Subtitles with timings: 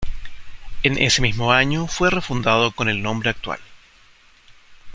[0.81, 3.59] En ese mismo año fue refundado con el nombre actual.